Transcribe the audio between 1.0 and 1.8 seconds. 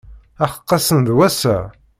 d wass-a!